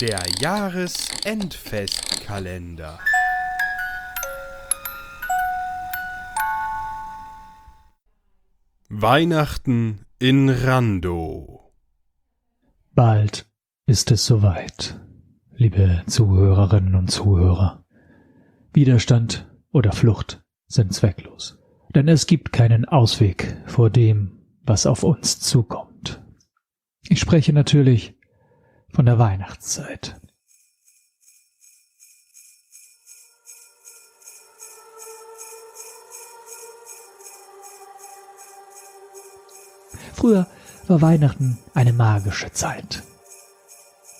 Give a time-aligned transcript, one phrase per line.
[0.00, 3.00] Der Jahresendfestkalender.
[8.88, 11.74] Weihnachten in Rando.
[12.94, 13.50] Bald
[13.86, 15.00] ist es soweit,
[15.56, 17.84] liebe Zuhörerinnen und Zuhörer.
[18.72, 21.58] Widerstand oder Flucht sind zwecklos,
[21.92, 26.22] denn es gibt keinen Ausweg vor dem, was auf uns zukommt.
[27.08, 28.14] Ich spreche natürlich
[28.92, 30.20] von der Weihnachtszeit.
[40.14, 40.46] Früher
[40.88, 43.04] war Weihnachten eine magische Zeit.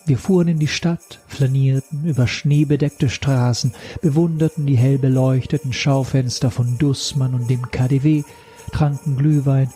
[0.07, 6.79] Wir fuhren in die Stadt, flanierten über schneebedeckte Straßen, bewunderten die hell beleuchteten Schaufenster von
[6.79, 8.23] Dussmann und dem KDW,
[8.73, 9.71] tranken Glühwein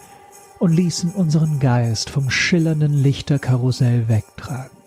[0.59, 4.82] und ließen unseren Geist vom schillernden Lichterkarussell wegtragen.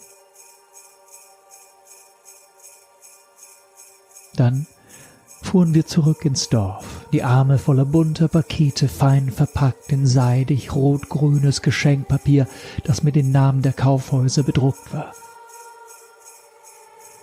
[4.36, 4.68] Dann
[5.42, 11.62] fuhren wir zurück ins Dorf, die Arme voller bunter Pakete, fein verpackt in seidig rot-grünes
[11.62, 12.48] Geschenkpapier,
[12.84, 15.14] das mit den Namen der Kaufhäuser bedruckt war.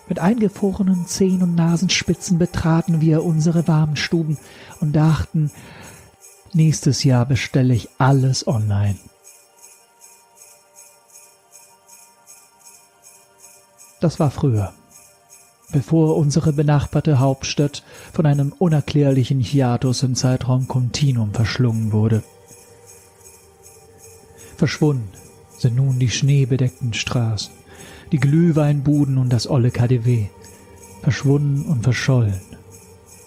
[0.09, 4.39] Mit eingefrorenen Zehen und Nasenspitzen betraten wir unsere warmen Stuben
[4.81, 5.51] und dachten,
[6.53, 8.98] nächstes Jahr bestelle ich alles online.
[14.01, 14.73] Das war früher
[15.73, 22.23] bevor unsere benachbarte Hauptstadt von einem unerklärlichen Hiatus im Zeitraum Continuum verschlungen wurde.
[24.56, 25.09] Verschwunden
[25.59, 27.53] sind nun die schneebedeckten Straßen,
[28.12, 30.27] die Glühweinbuden und das olle KDW.
[31.03, 32.41] Verschwunden und verschollen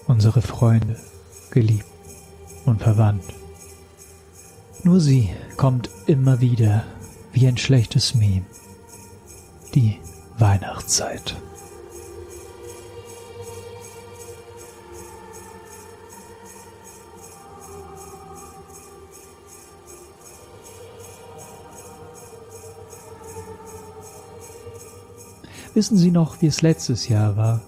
[0.08, 0.98] unsere Freunde,
[1.52, 1.86] geliebt
[2.66, 3.24] und verwandt.
[4.84, 6.84] Nur sie kommt immer wieder
[7.34, 8.46] wie ein schlechtes Meme.
[9.74, 9.98] Die
[10.38, 11.36] Weihnachtszeit.
[25.76, 27.62] Wissen Sie noch, wie es letztes Jahr war?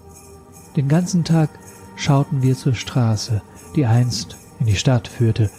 [0.76, 1.50] Den ganzen Tag
[1.94, 3.42] schauten wir zur Straße,
[3.76, 5.50] die einst in die Stadt führte,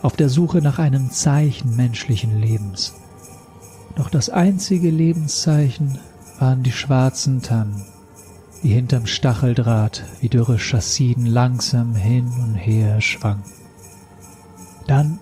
[0.00, 2.94] auf der Suche nach einem Zeichen menschlichen Lebens.
[3.94, 5.98] Doch das einzige Lebenszeichen
[6.38, 7.84] waren die schwarzen Tannen,
[8.62, 13.52] die hinterm Stacheldraht wie dürre Chassiden langsam hin und her schwanken.
[14.86, 15.18] Dann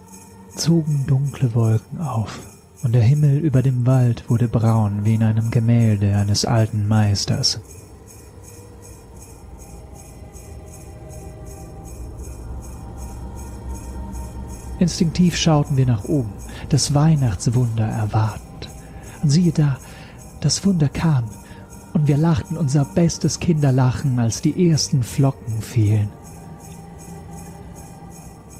[0.55, 2.39] zogen dunkle Wolken auf,
[2.83, 7.61] und der Himmel über dem Wald wurde braun wie in einem Gemälde eines alten Meisters.
[14.79, 16.33] Instinktiv schauten wir nach oben,
[16.69, 18.69] das Weihnachtswunder erwartend.
[19.23, 19.79] Und siehe da,
[20.41, 21.25] das Wunder kam,
[21.95, 26.11] und wir lachten unser bestes Kinderlachen, als die ersten Flocken fielen.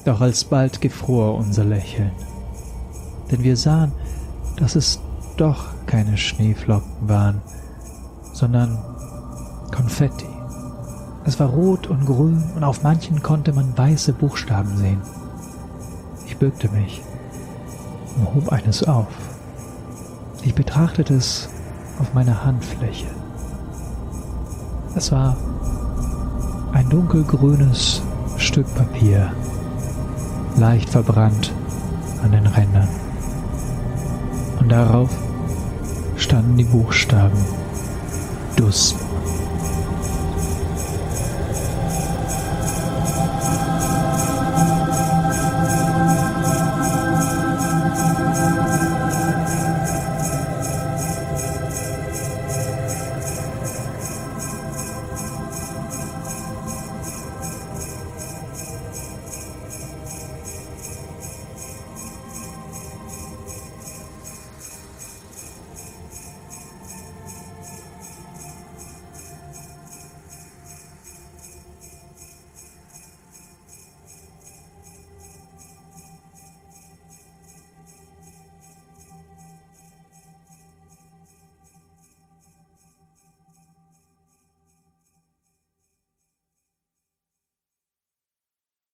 [0.07, 2.13] Doch alsbald gefror unser Lächeln,
[3.31, 3.93] denn wir sahen,
[4.57, 5.01] dass es
[5.37, 7.43] doch keine Schneeflocken waren,
[8.33, 8.79] sondern
[9.75, 10.27] Konfetti.
[11.25, 15.01] Es war rot und grün und auf manchen konnte man weiße Buchstaben sehen.
[16.27, 17.03] Ich bückte mich
[18.17, 19.09] und hob eines auf.
[20.43, 21.49] Ich betrachtete es
[21.99, 23.09] auf meiner Handfläche.
[24.95, 25.37] Es war
[26.73, 28.03] ein dunkelgrünes
[28.37, 29.33] Stück Papier,
[30.57, 31.53] leicht verbrannt
[32.23, 32.89] an den Rändern
[34.69, 35.11] darauf
[36.17, 37.39] standen die Buchstaben
[38.57, 38.95] Dus.